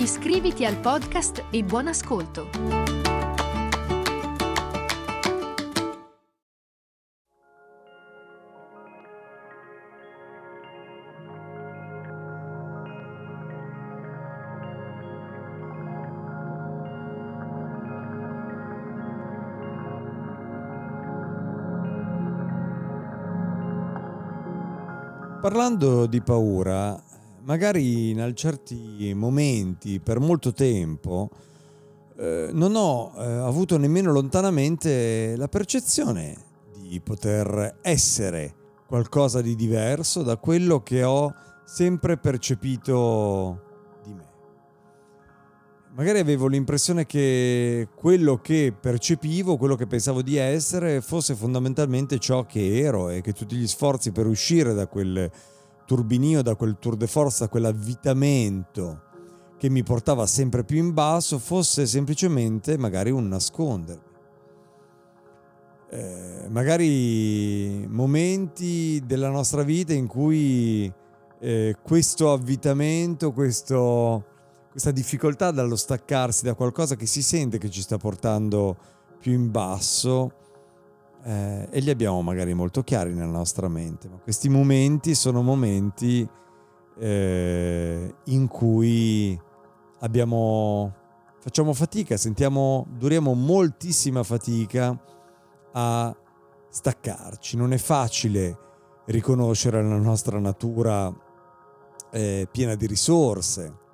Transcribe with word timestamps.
Iscriviti 0.00 0.64
al 0.64 0.76
podcast 0.76 1.46
e 1.50 1.64
buon 1.64 1.88
ascolto! 1.88 2.48
Parlando 25.40 26.06
di 26.06 26.20
paura, 26.20 27.00
magari 27.48 28.10
in 28.10 28.32
certi 28.34 29.14
momenti, 29.14 30.00
per 30.00 30.20
molto 30.20 30.52
tempo, 30.52 31.30
eh, 32.18 32.50
non 32.52 32.76
ho 32.76 33.12
eh, 33.16 33.24
avuto 33.24 33.78
nemmeno 33.78 34.12
lontanamente 34.12 35.34
la 35.34 35.48
percezione 35.48 36.36
di 36.76 37.00
poter 37.00 37.78
essere 37.80 38.54
qualcosa 38.86 39.40
di 39.40 39.54
diverso 39.54 40.22
da 40.22 40.36
quello 40.36 40.82
che 40.82 41.02
ho 41.02 41.34
sempre 41.64 42.18
percepito 42.18 43.64
magari 45.94 46.20
avevo 46.20 46.46
l'impressione 46.46 47.06
che 47.06 47.88
quello 47.94 48.36
che 48.40 48.72
percepivo, 48.78 49.56
quello 49.56 49.74
che 49.74 49.86
pensavo 49.86 50.22
di 50.22 50.36
essere, 50.36 51.00
fosse 51.00 51.34
fondamentalmente 51.34 52.18
ciò 52.18 52.46
che 52.46 52.78
ero 52.78 53.08
e 53.08 53.20
che 53.20 53.32
tutti 53.32 53.56
gli 53.56 53.66
sforzi 53.66 54.12
per 54.12 54.26
uscire 54.26 54.74
da 54.74 54.86
quel 54.86 55.28
turbinio, 55.88 56.42
da 56.42 56.54
quel 56.54 56.76
tour 56.78 56.96
de 56.96 57.06
force, 57.06 57.38
da 57.40 57.48
quell'avvitamento 57.48 59.04
che 59.56 59.70
mi 59.70 59.82
portava 59.82 60.26
sempre 60.26 60.62
più 60.62 60.76
in 60.76 60.92
basso, 60.92 61.38
fosse 61.38 61.86
semplicemente 61.86 62.76
magari 62.76 63.10
un 63.10 63.26
nascondermi. 63.26 64.02
Eh, 65.90 66.44
magari 66.50 67.86
momenti 67.88 69.02
della 69.06 69.30
nostra 69.30 69.62
vita 69.62 69.94
in 69.94 70.06
cui 70.06 70.92
eh, 71.40 71.76
questo 71.82 72.32
avvitamento, 72.32 73.32
questo 73.32 74.36
questa 74.70 74.90
difficoltà 74.90 75.50
dallo 75.50 75.76
staccarsi 75.76 76.44
da 76.44 76.54
qualcosa 76.54 76.94
che 76.94 77.06
si 77.06 77.22
sente 77.22 77.56
che 77.56 77.70
ci 77.70 77.80
sta 77.80 77.96
portando 77.96 78.76
più 79.18 79.32
in 79.32 79.50
basso 79.50 80.32
eh, 81.24 81.68
e 81.70 81.80
li 81.80 81.90
abbiamo 81.90 82.22
magari 82.22 82.54
molto 82.54 82.82
chiari 82.82 83.12
nella 83.12 83.30
nostra 83.30 83.68
mente, 83.68 84.08
ma 84.08 84.16
questi 84.16 84.48
momenti 84.48 85.14
sono 85.14 85.42
momenti 85.42 86.26
eh, 86.98 88.14
in 88.24 88.48
cui 88.48 89.40
abbiamo, 90.00 90.94
facciamo 91.38 91.72
fatica, 91.72 92.16
sentiamo, 92.16 92.86
duriamo 92.90 93.34
moltissima 93.34 94.22
fatica 94.22 94.98
a 95.72 96.16
staccarci, 96.70 97.56
non 97.56 97.72
è 97.72 97.78
facile 97.78 98.58
riconoscere 99.06 99.82
la 99.82 99.96
nostra 99.96 100.38
natura 100.38 101.12
eh, 102.10 102.48
piena 102.50 102.74
di 102.74 102.86
risorse, 102.86 103.86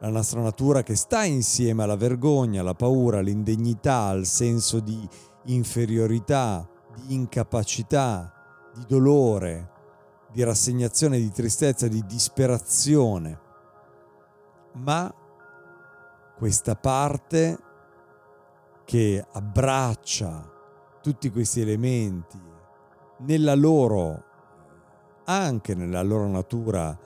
la 0.00 0.08
nostra 0.08 0.40
natura 0.40 0.82
che 0.82 0.96
sta 0.96 1.24
insieme 1.24 1.82
alla 1.82 1.96
vergogna, 1.96 2.60
alla 2.60 2.74
paura, 2.74 3.18
all'indegnità, 3.18 4.04
al 4.04 4.24
senso 4.24 4.80
di 4.80 5.06
inferiorità, 5.44 6.68
di 6.94 7.14
incapacità, 7.14 8.32
di 8.74 8.84
dolore, 8.86 9.70
di 10.32 10.42
rassegnazione, 10.42 11.18
di 11.18 11.30
tristezza, 11.30 11.88
di 11.88 12.04
disperazione. 12.06 13.38
Ma 14.72 15.12
questa 16.36 16.76
parte 16.76 17.58
che 18.84 19.24
abbraccia 19.32 20.50
tutti 21.00 21.30
questi 21.30 21.60
elementi 21.60 22.40
nella 23.18 23.54
loro, 23.54 24.24
anche 25.24 25.74
nella 25.74 26.02
loro 26.02 26.26
natura 26.26 26.96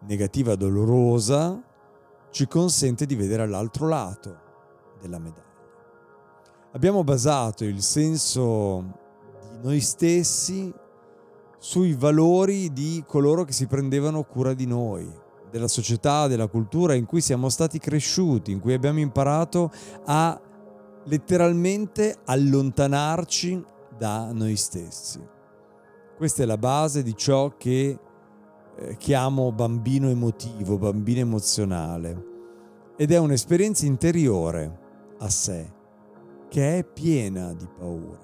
negativa 0.00 0.54
dolorosa, 0.54 1.60
ci 2.30 2.46
consente 2.46 3.06
di 3.06 3.14
vedere 3.14 3.46
l'altro 3.46 3.88
lato 3.88 4.40
della 5.00 5.18
medaglia. 5.18 5.47
Abbiamo 6.72 7.02
basato 7.02 7.64
il 7.64 7.80
senso 7.80 8.84
di 9.52 9.66
noi 9.66 9.80
stessi 9.80 10.70
sui 11.58 11.94
valori 11.94 12.72
di 12.74 13.02
coloro 13.06 13.44
che 13.44 13.52
si 13.52 13.66
prendevano 13.66 14.22
cura 14.24 14.52
di 14.52 14.66
noi, 14.66 15.10
della 15.50 15.66
società, 15.66 16.26
della 16.26 16.46
cultura 16.46 16.92
in 16.92 17.06
cui 17.06 17.22
siamo 17.22 17.48
stati 17.48 17.78
cresciuti, 17.78 18.52
in 18.52 18.60
cui 18.60 18.74
abbiamo 18.74 19.00
imparato 19.00 19.70
a 20.04 20.38
letteralmente 21.04 22.18
allontanarci 22.26 23.64
da 23.96 24.30
noi 24.32 24.56
stessi. 24.56 25.26
Questa 26.18 26.42
è 26.42 26.46
la 26.46 26.58
base 26.58 27.02
di 27.02 27.16
ciò 27.16 27.56
che 27.56 27.98
eh, 28.76 28.96
chiamo 28.98 29.52
bambino 29.52 30.10
emotivo, 30.10 30.76
bambino 30.76 31.20
emozionale. 31.20 32.26
Ed 32.96 33.10
è 33.10 33.16
un'esperienza 33.16 33.86
interiore 33.86 34.80
a 35.18 35.30
sé, 35.30 35.76
che 36.48 36.78
è 36.78 36.84
piena 36.84 37.52
di 37.52 37.66
paura, 37.66 38.18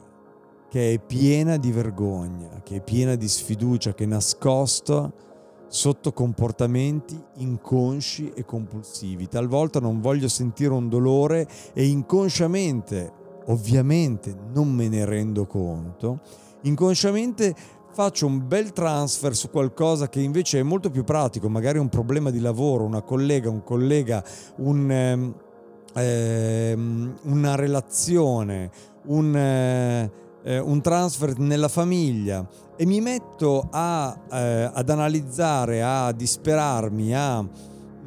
che 0.68 0.94
è 0.94 0.98
piena 0.98 1.56
di 1.56 1.70
vergogna, 1.70 2.60
che 2.62 2.76
è 2.76 2.82
piena 2.82 3.14
di 3.14 3.28
sfiducia, 3.28 3.94
che 3.94 4.04
è 4.04 4.06
nascosta 4.06 5.12
sotto 5.68 6.12
comportamenti 6.12 7.20
inconsci 7.36 8.32
e 8.34 8.44
compulsivi. 8.44 9.28
Talvolta 9.28 9.80
non 9.80 10.00
voglio 10.00 10.28
sentire 10.28 10.72
un 10.72 10.88
dolore 10.88 11.46
e 11.72 11.86
inconsciamente, 11.86 13.12
ovviamente 13.46 14.34
non 14.52 14.70
me 14.70 14.88
ne 14.88 15.04
rendo 15.04 15.46
conto, 15.46 16.20
inconsciamente 16.62 17.54
faccio 17.94 18.26
un 18.26 18.46
bel 18.48 18.72
transfer 18.72 19.36
su 19.36 19.50
qualcosa 19.50 20.08
che 20.08 20.20
invece 20.20 20.58
è 20.58 20.62
molto 20.62 20.90
più 20.90 21.04
pratico, 21.04 21.48
magari 21.48 21.78
un 21.78 21.88
problema 21.88 22.30
di 22.30 22.40
lavoro, 22.40 22.84
una 22.84 23.02
collega, 23.02 23.48
un 23.48 23.62
collega, 23.62 24.22
un, 24.56 24.90
ehm, 24.90 25.34
ehm 25.94 27.16
una 27.22 27.54
relazione, 27.54 28.70
un, 29.06 29.36
eh, 29.36 30.10
eh, 30.42 30.58
un, 30.58 30.80
transfer 30.80 31.38
nella 31.38 31.68
famiglia 31.68 32.46
e 32.76 32.84
mi 32.86 33.00
metto 33.00 33.68
a, 33.70 34.16
eh, 34.30 34.70
ad 34.72 34.90
analizzare, 34.90 35.82
a 35.82 36.12
disperarmi, 36.12 37.14
a, 37.14 37.40
mh, 37.40 37.48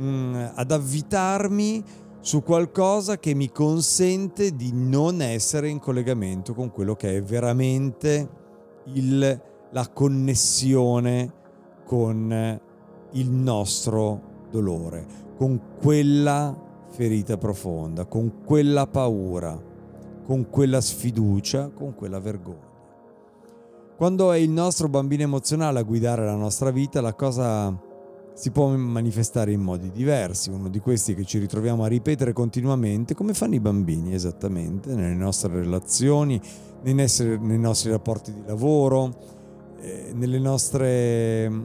mm, 0.01 0.45
ad 0.53 0.71
avvitarmi 0.71 1.83
su 2.19 2.43
qualcosa 2.43 3.17
che 3.17 3.33
mi 3.33 3.51
consente 3.51 4.55
di 4.55 4.71
non 4.73 5.21
essere 5.21 5.69
in 5.69 5.79
collegamento 5.79 6.53
con 6.53 6.71
quello 6.71 6.95
che 6.95 7.17
è 7.17 7.21
veramente 7.23 8.29
il 8.93 9.41
la 9.71 9.87
connessione 9.89 11.33
con 11.85 12.59
il 13.11 13.29
nostro 13.29 14.21
dolore, 14.49 15.05
con 15.37 15.59
quella 15.79 16.55
ferita 16.97 17.37
profonda, 17.37 18.05
con 18.05 18.41
quella 18.43 18.87
paura, 18.87 19.55
con 20.25 20.49
quella 20.49 20.81
sfiducia, 20.81 21.69
con 21.69 21.93
quella 21.93 22.19
vergogna. 22.19 22.65
Quando 23.95 24.31
è 24.31 24.37
il 24.37 24.49
nostro 24.49 24.89
bambino 24.89 25.21
emozionale 25.21 25.77
a 25.77 25.83
guidare 25.83 26.25
la 26.25 26.33
nostra 26.33 26.71
vita, 26.71 26.99
la 26.99 27.13
cosa 27.13 27.71
si 28.33 28.49
può 28.49 28.75
manifestare 28.75 29.51
in 29.51 29.61
modi 29.61 29.91
diversi, 29.91 30.49
uno 30.49 30.69
di 30.69 30.79
questi 30.79 31.13
che 31.13 31.23
ci 31.23 31.37
ritroviamo 31.37 31.83
a 31.83 31.87
ripetere 31.87 32.33
continuamente, 32.33 33.13
come 33.13 33.35
fanno 33.35 33.53
i 33.53 33.59
bambini 33.59 34.15
esattamente, 34.15 34.95
nelle 34.95 35.13
nostre 35.13 35.53
relazioni, 35.53 36.41
nei 36.81 36.95
nostri, 36.95 37.37
nei 37.39 37.59
nostri 37.59 37.91
rapporti 37.91 38.33
di 38.33 38.41
lavoro, 38.43 39.13
eh, 39.81 40.13
nelle 40.15 40.39
nostre 40.39 41.47
mm, 41.47 41.63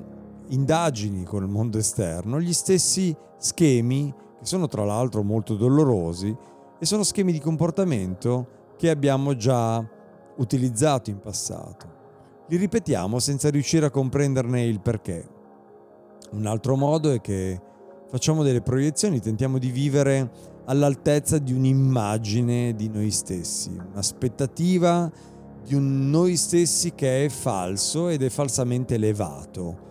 indagini 0.49 1.25
con 1.25 1.43
il 1.43 1.49
mondo 1.49 1.79
esterno 1.79 2.39
gli 2.39 2.53
stessi 2.53 3.17
schemi, 3.39 4.13
che 4.43 4.49
sono 4.49 4.67
tra 4.67 4.85
l'altro 4.85 5.23
molto 5.23 5.55
dolorosi, 5.55 6.37
e 6.77 6.85
sono 6.85 7.05
schemi 7.05 7.31
di 7.31 7.39
comportamento 7.39 8.75
che 8.77 8.91
abbiamo 8.91 9.37
già 9.37 9.89
utilizzato 10.37 11.11
in 11.11 11.21
passato. 11.21 12.01
Li 12.49 12.57
ripetiamo 12.57 13.21
senza 13.21 13.51
riuscire 13.51 13.87
a 13.87 13.91
comprenderne 13.91 14.65
il 14.65 14.81
perché. 14.81 15.25
Un 16.33 16.47
altro 16.47 16.75
modo 16.75 17.13
è 17.13 17.21
che 17.21 17.61
facciamo 18.09 18.43
delle 18.43 18.63
proiezioni, 18.63 19.21
tentiamo 19.21 19.59
di 19.59 19.71
vivere 19.71 20.29
all'altezza 20.65 21.39
di 21.39 21.53
un'immagine 21.53 22.75
di 22.75 22.89
noi 22.89 23.13
stessi, 23.13 23.71
un'aspettativa 23.71 25.09
di 25.65 25.77
un 25.77 26.11
noi 26.11 26.35
stessi 26.35 26.95
che 26.97 27.27
è 27.27 27.29
falso 27.29 28.09
ed 28.09 28.25
è 28.25 28.29
falsamente 28.29 28.97
elevato. 28.97 29.91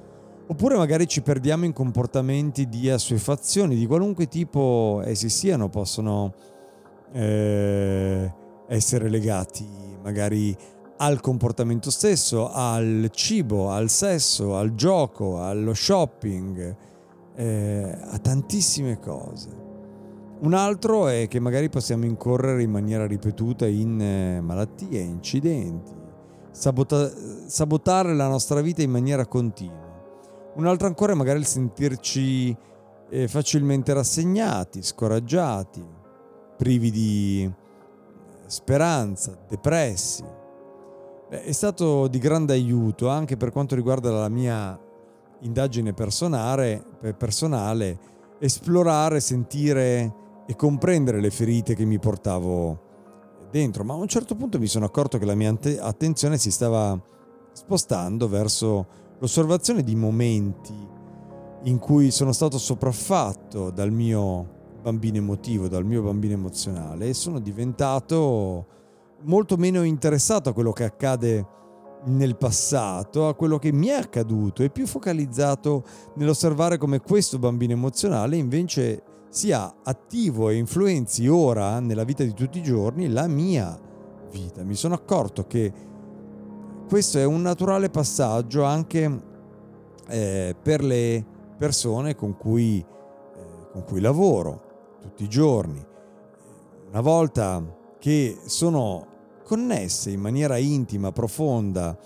Oppure 0.51 0.75
magari 0.75 1.07
ci 1.07 1.21
perdiamo 1.21 1.63
in 1.63 1.71
comportamenti 1.71 2.67
di 2.67 2.89
assuefazione 2.89 3.73
di 3.73 3.85
qualunque 3.85 4.27
tipo 4.27 5.01
essi 5.05 5.29
siano, 5.29 5.69
possono 5.69 6.33
eh, 7.13 8.33
essere 8.67 9.07
legati 9.07 9.65
magari 10.03 10.53
al 10.97 11.21
comportamento 11.21 11.89
stesso, 11.89 12.51
al 12.51 13.07
cibo, 13.13 13.71
al 13.71 13.89
sesso, 13.89 14.57
al 14.57 14.75
gioco, 14.75 15.41
allo 15.41 15.73
shopping, 15.73 16.75
eh, 17.33 17.97
a 18.01 18.17
tantissime 18.17 18.99
cose. 18.99 19.47
Un 20.41 20.53
altro 20.53 21.07
è 21.07 21.29
che 21.29 21.39
magari 21.39 21.69
possiamo 21.69 22.03
incorrere 22.03 22.61
in 22.61 22.71
maniera 22.71 23.07
ripetuta 23.07 23.65
in 23.65 24.01
eh, 24.01 24.41
malattie, 24.41 24.99
incidenti, 24.99 25.93
sabota- 26.51 27.09
sabotare 27.45 28.13
la 28.13 28.27
nostra 28.27 28.59
vita 28.59 28.81
in 28.81 28.91
maniera 28.91 29.25
continua. 29.25 29.80
Un 30.53 30.65
altro 30.65 30.87
ancora 30.87 31.13
è 31.13 31.15
magari 31.15 31.39
il 31.39 31.45
sentirci 31.45 32.55
eh, 33.09 33.27
facilmente 33.27 33.93
rassegnati, 33.93 34.83
scoraggiati, 34.83 35.83
privi 36.57 36.91
di 36.91 37.43
eh, 37.43 37.53
speranza, 38.47 39.37
depressi. 39.47 40.23
Beh, 41.29 41.43
è 41.43 41.51
stato 41.53 42.07
di 42.07 42.19
grande 42.19 42.53
aiuto 42.53 43.07
anche 43.07 43.37
per 43.37 43.51
quanto 43.51 43.75
riguarda 43.75 44.11
la 44.11 44.29
mia 44.29 44.77
indagine 45.39 45.93
personale, 45.93 46.83
personale 47.17 47.97
esplorare, 48.39 49.19
sentire 49.19 50.13
e 50.45 50.55
comprendere 50.55 51.21
le 51.21 51.29
ferite 51.29 51.75
che 51.75 51.85
mi 51.85 51.99
portavo 51.99 52.89
dentro, 53.51 53.83
ma 53.83 53.93
a 53.93 53.97
un 53.97 54.07
certo 54.07 54.35
punto 54.35 54.59
mi 54.59 54.67
sono 54.67 54.85
accorto 54.85 55.17
che 55.17 55.25
la 55.25 55.35
mia 55.35 55.55
attenzione 55.79 56.37
si 56.37 56.51
stava 56.51 56.99
spostando 57.53 58.27
verso 58.27 58.99
l'osservazione 59.21 59.83
di 59.83 59.95
momenti 59.95 60.73
in 61.63 61.77
cui 61.77 62.09
sono 62.09 62.31
stato 62.31 62.57
sopraffatto 62.57 63.69
dal 63.69 63.91
mio 63.91 64.59
bambino 64.81 65.17
emotivo, 65.17 65.67
dal 65.67 65.85
mio 65.85 66.01
bambino 66.01 66.33
emozionale 66.33 67.09
e 67.09 67.13
sono 67.13 67.39
diventato 67.39 68.65
molto 69.23 69.57
meno 69.57 69.83
interessato 69.83 70.49
a 70.49 70.53
quello 70.53 70.71
che 70.71 70.85
accade 70.85 71.47
nel 72.05 72.35
passato, 72.35 73.27
a 73.27 73.35
quello 73.35 73.59
che 73.59 73.71
mi 73.71 73.87
è 73.87 73.93
accaduto 73.93 74.63
e 74.63 74.71
più 74.71 74.87
focalizzato 74.87 75.83
nell'osservare 76.15 76.79
come 76.79 76.99
questo 76.99 77.37
bambino 77.37 77.73
emozionale 77.73 78.37
invece 78.37 79.03
sia 79.29 79.75
attivo 79.83 80.49
e 80.49 80.55
influenzi 80.55 81.27
ora 81.27 81.79
nella 81.79 82.03
vita 82.03 82.23
di 82.23 82.33
tutti 82.33 82.57
i 82.57 82.63
giorni 82.63 83.07
la 83.07 83.27
mia 83.27 83.79
vita. 84.31 84.63
Mi 84.63 84.73
sono 84.73 84.95
accorto 84.95 85.45
che 85.45 85.71
questo 86.91 87.19
è 87.19 87.23
un 87.23 87.41
naturale 87.41 87.89
passaggio 87.89 88.65
anche 88.65 89.21
eh, 90.09 90.53
per 90.61 90.83
le 90.83 91.23
persone 91.57 92.15
con 92.15 92.35
cui, 92.35 92.79
eh, 92.79 93.71
con 93.71 93.85
cui 93.85 94.01
lavoro 94.01 94.97
tutti 94.99 95.23
i 95.23 95.29
giorni. 95.29 95.81
Una 96.89 96.99
volta 96.99 97.63
che 97.97 98.39
sono 98.43 99.07
connesse 99.45 100.09
in 100.09 100.19
maniera 100.19 100.57
intima, 100.57 101.13
profonda, 101.13 101.97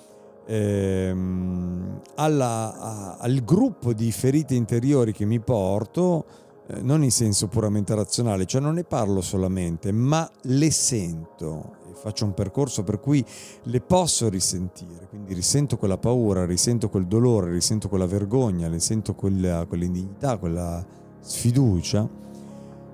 ehm, 0.45 2.01
alla, 2.17 2.77
a, 2.79 3.17
al 3.17 3.43
gruppo 3.43 3.91
di 3.91 4.11
ferite 4.11 4.53
interiori 4.53 5.13
che 5.13 5.25
mi 5.25 5.39
porto, 5.39 6.25
eh, 6.67 6.79
non 6.83 7.03
in 7.03 7.11
senso 7.11 7.47
puramente 7.47 7.95
razionale, 7.95 8.45
cioè 8.45 8.61
non 8.61 8.75
ne 8.75 8.83
parlo 8.83 9.21
solamente, 9.21 9.91
ma 9.91 10.29
le 10.43 10.69
sento 10.69 11.77
faccio 11.95 12.25
un 12.25 12.33
percorso 12.33 12.83
per 12.83 12.99
cui 12.99 13.25
le 13.63 13.81
posso 13.81 14.29
risentire, 14.29 15.07
quindi 15.07 15.33
risento 15.33 15.77
quella 15.77 15.97
paura, 15.97 16.45
risento 16.45 16.89
quel 16.89 17.07
dolore, 17.07 17.51
risento 17.51 17.89
quella 17.89 18.05
vergogna, 18.05 18.67
risento 18.67 19.15
quella, 19.15 19.65
quell'indignità, 19.65 20.37
quella 20.37 20.85
sfiducia, 21.19 22.07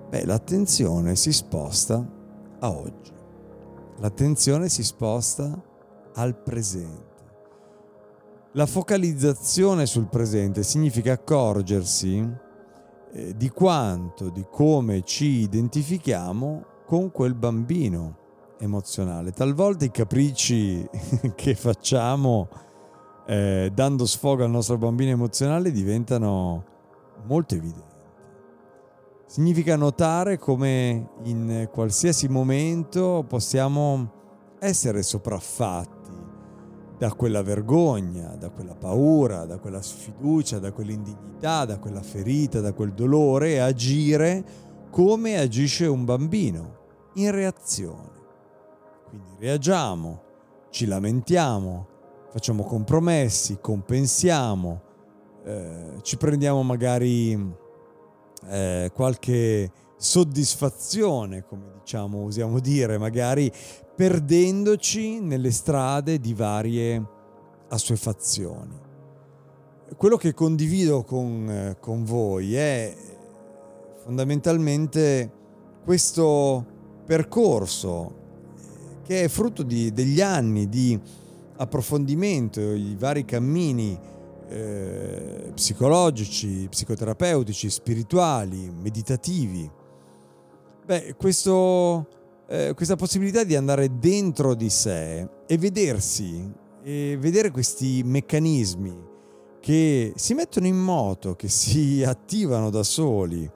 beh, 0.09 0.25
l'attenzione 0.25 1.15
si 1.15 1.33
sposta 1.33 2.07
a 2.59 2.69
oggi, 2.69 3.11
l'attenzione 3.97 4.69
si 4.69 4.83
sposta 4.83 5.61
al 6.13 6.35
presente. 6.35 7.09
La 8.53 8.65
focalizzazione 8.65 9.85
sul 9.85 10.07
presente 10.07 10.63
significa 10.63 11.13
accorgersi 11.13 12.29
eh, 13.13 13.35
di 13.35 13.49
quanto, 13.49 14.29
di 14.29 14.45
come 14.49 15.03
ci 15.03 15.41
identifichiamo 15.41 16.65
con 16.85 17.11
quel 17.11 17.33
bambino 17.33 18.20
emozionale. 18.61 19.31
Talvolta 19.31 19.85
i 19.85 19.91
capricci 19.91 20.87
che 21.35 21.55
facciamo 21.55 22.47
eh, 23.25 23.71
dando 23.73 24.05
sfogo 24.05 24.43
al 24.43 24.49
nostro 24.49 24.77
bambino 24.77 25.11
emozionale 25.11 25.71
diventano 25.71 26.63
molto 27.25 27.55
evidenti. 27.55 27.89
Significa 29.25 29.75
notare 29.75 30.37
come 30.37 31.09
in 31.23 31.69
qualsiasi 31.71 32.27
momento 32.27 33.23
possiamo 33.27 34.19
essere 34.59 35.03
sopraffatti 35.03 35.99
da 36.97 37.13
quella 37.13 37.41
vergogna, 37.41 38.35
da 38.35 38.49
quella 38.49 38.75
paura, 38.75 39.45
da 39.45 39.57
quella 39.57 39.81
sfiducia, 39.81 40.59
da 40.59 40.71
quell'indignità, 40.71 41.65
da 41.65 41.79
quella 41.79 42.03
ferita, 42.03 42.59
da 42.59 42.73
quel 42.73 42.93
dolore 42.93 43.53
e 43.53 43.57
agire 43.59 44.43
come 44.91 45.39
agisce 45.39 45.87
un 45.87 46.03
bambino, 46.03 46.79
in 47.15 47.31
reazione. 47.31 48.20
Quindi 49.11 49.35
reagiamo, 49.39 50.21
ci 50.69 50.85
lamentiamo, 50.85 51.85
facciamo 52.29 52.63
compromessi, 52.63 53.57
compensiamo, 53.59 54.81
eh, 55.43 55.97
ci 56.01 56.15
prendiamo 56.15 56.63
magari 56.63 57.37
eh, 58.47 58.89
qualche 58.93 59.69
soddisfazione, 59.97 61.43
come 61.43 61.73
diciamo, 61.81 62.21
usiamo 62.21 62.59
dire, 62.61 62.97
magari 62.97 63.51
perdendoci 63.93 65.19
nelle 65.19 65.51
strade 65.51 66.17
di 66.17 66.33
varie 66.33 67.05
assuefazioni. 67.67 68.79
Quello 69.97 70.15
che 70.15 70.33
condivido 70.33 71.03
con, 71.03 71.49
eh, 71.49 71.77
con 71.81 72.05
voi 72.05 72.55
è 72.55 72.95
fondamentalmente 74.05 75.29
questo 75.83 76.65
percorso 77.05 78.19
che 79.03 79.23
è 79.23 79.27
frutto 79.27 79.63
di, 79.63 79.91
degli 79.91 80.21
anni 80.21 80.69
di 80.69 80.99
approfondimento, 81.57 82.59
i 82.59 82.95
vari 82.97 83.25
cammini 83.25 83.97
eh, 84.49 85.51
psicologici, 85.53 86.67
psicoterapeutici, 86.69 87.69
spirituali, 87.69 88.71
meditativi. 88.71 89.69
Beh, 90.85 91.15
questo 91.17 92.07
eh, 92.51 92.73
questa 92.75 92.97
possibilità 92.97 93.45
di 93.45 93.55
andare 93.55 93.97
dentro 93.97 94.55
di 94.55 94.69
sé 94.69 95.25
e 95.47 95.57
vedersi 95.57 96.51
e 96.83 97.15
vedere 97.17 97.49
questi 97.49 98.01
meccanismi 98.03 99.09
che 99.61 100.11
si 100.17 100.33
mettono 100.33 100.67
in 100.67 100.77
moto, 100.77 101.35
che 101.35 101.47
si 101.49 102.03
attivano 102.03 102.69
da 102.69 102.83
soli, 102.83 103.49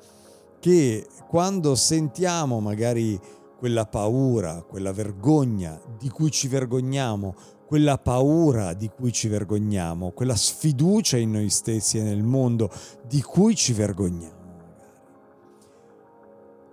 che 0.61 1.05
quando 1.27 1.75
sentiamo 1.75 2.61
magari 2.61 3.19
quella 3.57 3.85
paura, 3.85 4.63
quella 4.67 4.91
vergogna 4.91 5.79
di 5.97 6.09
cui 6.09 6.31
ci 6.31 6.47
vergogniamo, 6.47 7.35
quella 7.65 7.97
paura 7.97 8.73
di 8.73 8.89
cui 8.89 9.11
ci 9.11 9.27
vergogniamo, 9.27 10.11
quella 10.11 10.35
sfiducia 10.35 11.17
in 11.17 11.31
noi 11.31 11.49
stessi 11.49 11.97
e 11.97 12.03
nel 12.03 12.23
mondo 12.23 12.69
di 13.07 13.21
cui 13.21 13.55
ci 13.55 13.73
vergogniamo 13.73 14.43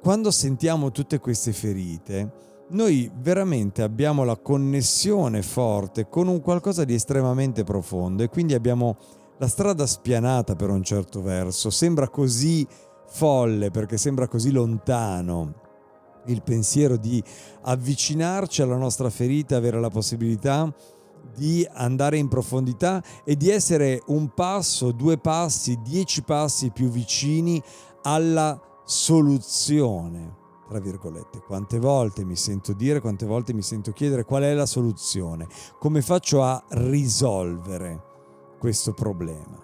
quando 0.02 0.32
sentiamo 0.32 0.90
tutte 0.90 1.20
queste 1.20 1.52
ferite, 1.52 2.66
noi 2.70 3.08
veramente 3.20 3.82
abbiamo 3.82 4.24
la 4.24 4.36
connessione 4.36 5.42
forte 5.42 6.08
con 6.08 6.26
un 6.26 6.40
qualcosa 6.40 6.82
di 6.82 6.92
estremamente 6.92 7.62
profondo 7.62 8.24
e 8.24 8.28
quindi 8.28 8.54
abbiamo 8.54 8.96
la 9.38 9.46
strada 9.46 9.86
spianata 9.86 10.56
per 10.56 10.70
un 10.70 10.82
certo 10.82 11.22
verso. 11.22 11.70
Sembra 11.70 12.08
così 12.08 12.66
folle 13.06 13.70
perché 13.70 13.96
sembra 13.96 14.26
così 14.26 14.50
lontano 14.50 15.61
il 16.26 16.42
pensiero 16.42 16.96
di 16.96 17.22
avvicinarci 17.62 18.62
alla 18.62 18.76
nostra 18.76 19.10
ferita, 19.10 19.56
avere 19.56 19.80
la 19.80 19.90
possibilità 19.90 20.72
di 21.34 21.66
andare 21.72 22.18
in 22.18 22.28
profondità 22.28 23.02
e 23.24 23.36
di 23.36 23.48
essere 23.48 24.02
un 24.06 24.34
passo, 24.34 24.92
due 24.92 25.18
passi, 25.18 25.78
dieci 25.82 26.22
passi 26.22 26.70
più 26.70 26.88
vicini 26.88 27.62
alla 28.02 28.60
soluzione, 28.84 30.36
tra 30.68 30.80
virgolette. 30.80 31.40
Quante 31.40 31.78
volte 31.78 32.24
mi 32.24 32.36
sento 32.36 32.72
dire, 32.72 33.00
quante 33.00 33.24
volte 33.24 33.52
mi 33.52 33.62
sento 33.62 33.92
chiedere 33.92 34.24
qual 34.24 34.42
è 34.42 34.52
la 34.52 34.66
soluzione, 34.66 35.46
come 35.78 36.02
faccio 36.02 36.42
a 36.42 36.62
risolvere 36.70 38.10
questo 38.58 38.92
problema. 38.92 39.58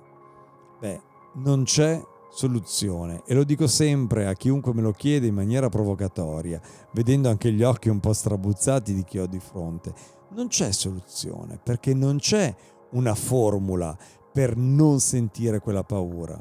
Beh, 0.81 1.01
non 1.35 1.65
c'è 1.65 2.01
soluzione 2.39 3.23
e 3.27 3.35
lo 3.35 3.43
dico 3.43 3.67
sempre 3.67 4.29
a 4.29 4.33
chiunque 4.33 4.73
me 4.73 4.81
lo 4.81 4.93
chiede 4.93 5.27
in 5.27 5.35
maniera 5.35 5.69
provocatoria, 5.69 6.61
vedendo 6.93 7.29
anche 7.29 7.51
gli 7.51 7.65
occhi 7.65 7.89
un 7.89 7.99
po' 7.99 8.13
strabuzzati 8.13 8.95
di 8.95 9.03
chi 9.03 9.19
ho 9.19 9.27
di 9.27 9.41
fronte. 9.41 9.93
Non 10.31 10.47
c'è 10.47 10.71
soluzione 10.71 11.59
perché 11.61 11.95
non 11.95 12.19
c'è 12.19 12.55
una 12.91 13.17
formula 13.17 13.97
per 14.33 14.57
non 14.57 15.01
sentire 15.01 15.59
quella 15.59 15.83
paura. 15.83 16.41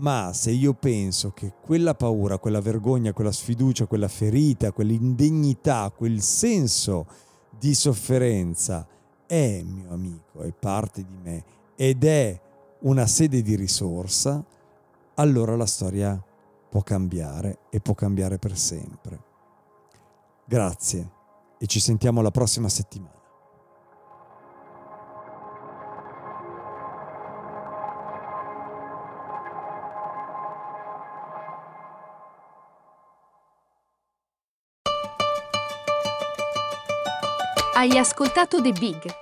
Ma 0.00 0.32
se 0.32 0.50
io 0.50 0.74
penso 0.74 1.30
che 1.30 1.52
quella 1.62 1.94
paura, 1.94 2.38
quella 2.38 2.60
vergogna, 2.60 3.12
quella 3.12 3.30
sfiducia, 3.30 3.86
quella 3.86 4.08
ferita, 4.08 4.72
quell'indegnità, 4.72 5.92
quel 5.96 6.20
senso 6.20 7.06
di 7.56 7.74
sofferenza 7.74 8.88
è 9.24 9.62
mio 9.62 9.92
amico, 9.92 10.40
è 10.40 10.52
parte 10.52 11.04
di 11.04 11.16
me 11.22 11.44
ed 11.76 12.02
è 12.02 12.40
una 12.80 13.06
sede 13.06 13.40
di 13.40 13.54
risorsa, 13.54 14.44
allora 15.14 15.56
la 15.56 15.66
storia 15.66 16.20
può 16.68 16.82
cambiare 16.82 17.58
e 17.70 17.80
può 17.80 17.94
cambiare 17.94 18.38
per 18.38 18.56
sempre. 18.56 19.20
Grazie 20.44 21.10
e 21.58 21.66
ci 21.66 21.80
sentiamo 21.80 22.22
la 22.22 22.30
prossima 22.30 22.68
settimana. 22.68 23.20
Hai 37.74 37.98
ascoltato 37.98 38.62
The 38.62 38.72
Big 38.72 39.21